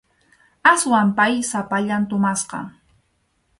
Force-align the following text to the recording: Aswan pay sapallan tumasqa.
Aswan 0.71 1.07
pay 1.17 1.33
sapallan 1.49 2.03
tumasqa. 2.09 2.59